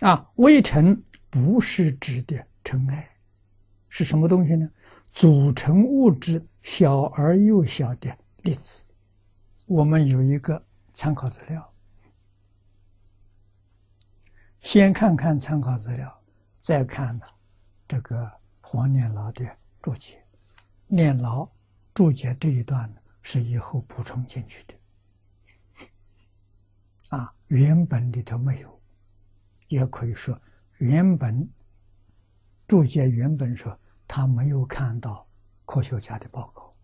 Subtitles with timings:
[0.00, 3.10] 啊，微尘不是指的尘埃，
[3.88, 4.68] 是什么东西呢？
[5.12, 8.84] 组成物质小而又小的粒子。
[9.66, 11.72] 我们有一个参考资料，
[14.60, 16.22] 先看看参考资料，
[16.60, 17.26] 再看呢
[17.86, 18.30] 这个
[18.60, 19.44] 黄念老的
[19.82, 20.24] 注解。
[20.86, 21.48] 念老
[21.92, 24.74] 注解这一段呢，是以后补充进去的，
[27.08, 28.79] 啊，原本里头没有。
[29.70, 30.36] 也可以说，
[30.78, 31.48] 原本
[32.66, 35.26] 注解原本说他没有看到
[35.64, 36.74] 科学家的报告，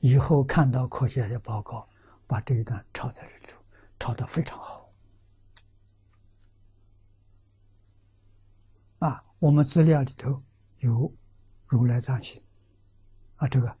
[0.00, 1.88] 以后看到科学家的报告，
[2.26, 3.58] 把这一段抄在这里头，
[3.98, 4.92] 抄的非常好。
[8.98, 10.42] 啊，我们资料里头
[10.80, 11.10] 有
[11.66, 12.42] 如来藏心，
[13.36, 13.74] 啊，这个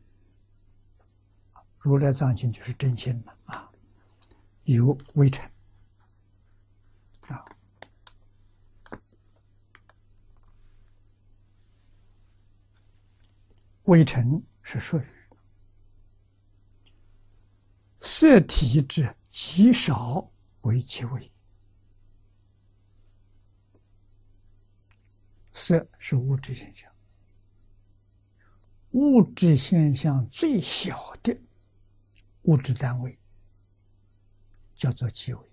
[1.78, 3.70] 如来藏心就是真心了啊，
[4.62, 5.50] 有微尘。
[13.88, 15.06] 微尘是术语，
[18.02, 20.30] 色体之极少
[20.60, 21.32] 为其微。
[25.54, 26.92] 色是物质现象，
[28.90, 31.34] 物质现象最小的
[32.42, 33.18] 物质单位
[34.74, 35.50] 叫做极微。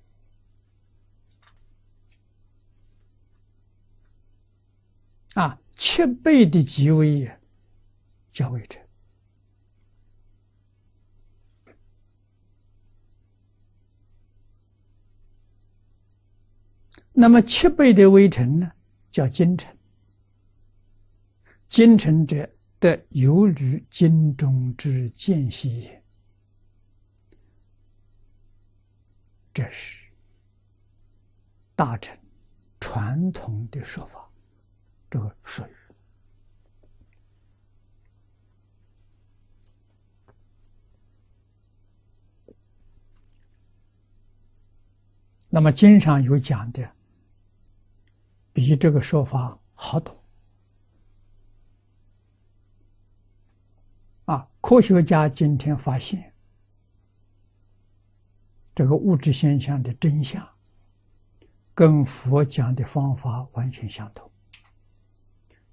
[5.36, 7.32] 啊，七倍的极微
[8.36, 8.86] 叫微尘，
[17.14, 18.70] 那么七倍的微尘呢？
[19.10, 19.74] 叫金尘。
[21.70, 26.04] 金尘者，得有履金中之间隙也。
[29.54, 30.12] 这是
[31.74, 32.20] 大臣
[32.82, 34.30] 传统的说法，
[35.10, 35.85] 这个术语。
[45.56, 46.92] 那么经上有讲的，
[48.52, 50.22] 比这个说法好多。
[54.26, 56.34] 啊，科学家今天发现，
[58.76, 60.46] 这个物质现象的真相，
[61.74, 64.30] 跟佛讲的方法完全相同，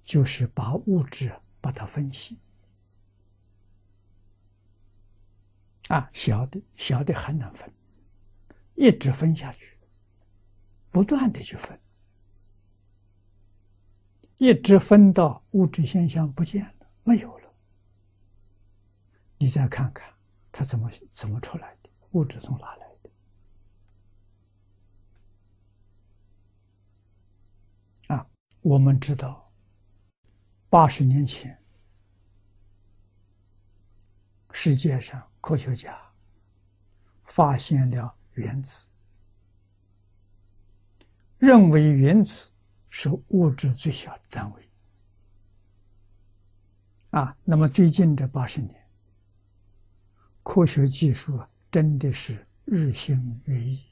[0.05, 2.39] 就是把物质把它分析，
[5.89, 7.69] 啊，小的小的很难分，
[8.77, 9.72] 一直分下去。
[10.93, 11.81] 不断的去分，
[14.37, 17.51] 一直分到物质现象不见了，没有了。
[19.39, 20.15] 你再看看，
[20.53, 21.89] 它怎么怎么出来的？
[22.11, 22.87] 物质从哪来
[28.09, 28.15] 的？
[28.15, 28.27] 啊，
[28.61, 29.51] 我们知道，
[30.69, 31.59] 八十年前，
[34.53, 35.99] 世界上科学家
[37.25, 38.87] 发现了原子。
[41.43, 42.53] 认为原子
[42.89, 44.71] 是物质最小的单位。
[47.11, 48.89] 啊，那么最近这八十年，
[50.45, 53.83] 科学技术，真的是日新月异。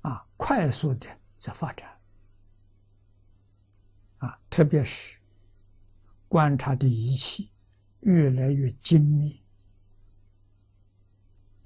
[0.00, 1.06] 啊，快速的
[1.38, 1.88] 在发展。
[4.18, 5.20] 啊，特别是
[6.26, 7.48] 观察的仪器
[8.00, 9.40] 越来越精密。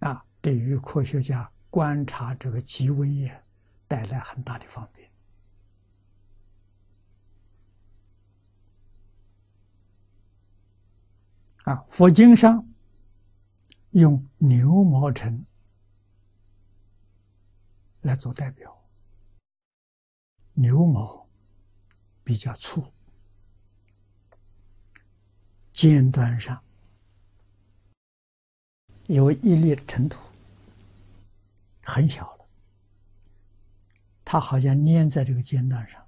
[0.01, 3.43] 啊，对于科学家观察这个极微呀。
[3.89, 5.11] 带来很大的方便
[11.65, 11.85] 啊！
[11.91, 12.65] 佛经上
[13.91, 15.45] 用牛毛尘
[18.03, 18.77] 来做代表，
[20.53, 21.27] 牛毛
[22.23, 22.93] 比较粗，
[25.73, 26.63] 尖端上
[29.07, 30.21] 有一粒尘土，
[31.83, 32.36] 很小。
[34.29, 36.05] 它好像粘在这个尖端上，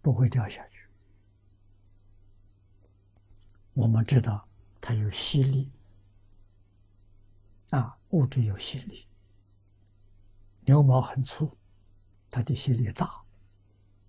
[0.00, 0.88] 不会掉下去。
[3.74, 4.48] 我们知道
[4.80, 5.70] 它有吸力，
[7.68, 9.06] 啊，物质有吸力。
[10.62, 11.54] 牛毛很粗，
[12.30, 13.22] 它的吸力大，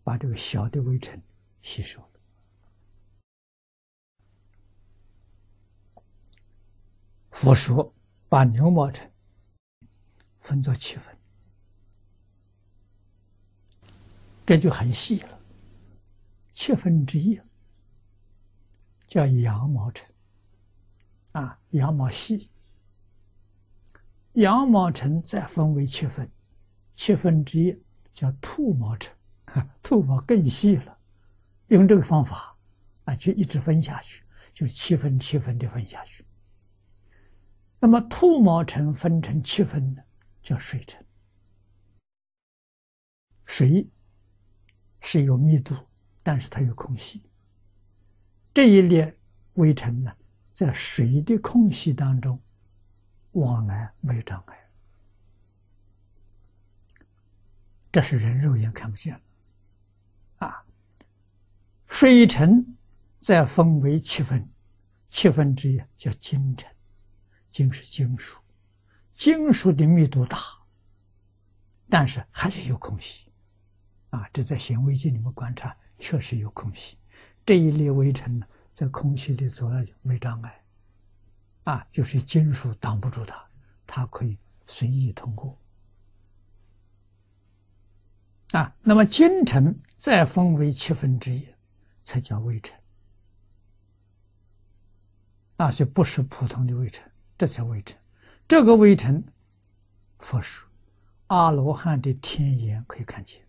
[0.02, 1.22] 把这个小的微尘
[1.62, 2.10] 吸收了。
[7.32, 7.94] 佛说
[8.30, 9.12] 把牛毛尘
[10.40, 11.19] 分作七分。
[14.50, 15.40] 这就很细了，
[16.54, 17.40] 七分之一
[19.08, 20.10] 叫羊毛尘，
[21.34, 22.50] 啊，羊毛细，
[24.34, 26.28] 羊毛尘再分为七分，
[26.96, 27.80] 七分之一
[28.12, 29.16] 叫兔毛尘，
[29.84, 30.98] 兔毛更细了，
[31.68, 32.58] 用这个方法
[33.04, 36.26] 啊，就一直分下去，就七分七分的分下去。
[37.80, 40.02] 那么兔毛尘分成七分呢，
[40.42, 41.06] 叫水尘。
[43.46, 43.88] 水
[45.02, 45.76] 是有密度，
[46.22, 47.24] 但是它有空隙。
[48.54, 49.18] 这一列
[49.54, 50.12] 微尘呢，
[50.54, 52.42] 在水的空隙当中
[53.32, 54.70] 往来没有障碍。
[57.92, 59.20] 这是人肉眼看不见
[60.38, 60.64] 啊！
[61.88, 62.78] 水尘
[63.20, 64.48] 再分为七分，
[65.10, 66.70] 七分之一叫金尘，
[67.52, 68.38] 金是金属，
[69.14, 70.38] 金属的密度大，
[71.90, 73.29] 但是还是有空隙
[74.10, 74.28] 啊！
[74.34, 76.98] 这在显微镜里面观察，确实有空隙。
[77.46, 80.64] 这一粒微尘呢，在空气里走了没障碍
[81.64, 83.48] 啊，就是金属挡不住它，
[83.86, 85.58] 它可以随意通过。
[88.52, 91.48] 啊，那么金尘再分为七分之一，
[92.04, 92.76] 才叫微尘。
[95.58, 97.04] 啊，所以不是普通的微尘，
[97.38, 97.96] 这才微尘。
[98.48, 99.24] 这个微尘，
[100.18, 100.68] 佛说，
[101.28, 103.40] 阿罗汉的天眼可以看见。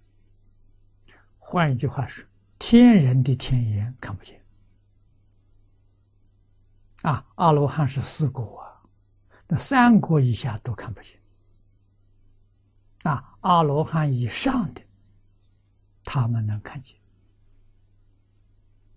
[1.50, 2.24] 换一句话说，
[2.60, 4.40] 天人的天眼看不见。
[7.02, 8.86] 啊，阿罗汉是四果啊，
[9.48, 11.20] 那三国以下都看不见。
[13.02, 14.80] 啊，阿罗汉以上的。
[16.04, 16.96] 他们能看见